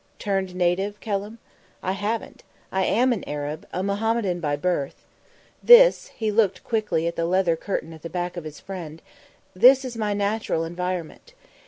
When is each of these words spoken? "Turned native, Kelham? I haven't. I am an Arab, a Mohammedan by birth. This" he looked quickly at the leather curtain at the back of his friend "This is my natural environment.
"Turned 0.17 0.55
native, 0.55 0.99
Kelham? 0.99 1.37
I 1.83 1.91
haven't. 1.91 2.41
I 2.71 2.85
am 2.85 3.13
an 3.13 3.23
Arab, 3.25 3.67
a 3.71 3.83
Mohammedan 3.83 4.39
by 4.39 4.55
birth. 4.55 5.05
This" 5.61 6.07
he 6.07 6.31
looked 6.31 6.63
quickly 6.63 7.05
at 7.05 7.15
the 7.15 7.25
leather 7.25 7.55
curtain 7.55 7.93
at 7.93 8.01
the 8.01 8.09
back 8.09 8.35
of 8.35 8.43
his 8.43 8.59
friend 8.59 8.99
"This 9.53 9.85
is 9.85 9.95
my 9.97 10.15
natural 10.15 10.63
environment. 10.65 11.35